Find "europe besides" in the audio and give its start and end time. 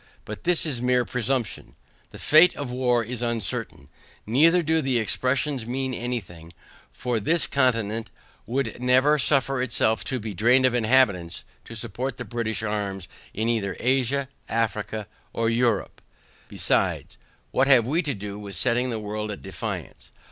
15.51-17.19